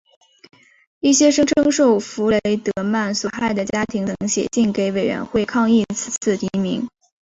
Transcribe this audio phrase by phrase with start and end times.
[0.99, 6.87] 一些声称受弗雷德曼所害的家庭曾写信给委员会抗议此次提名。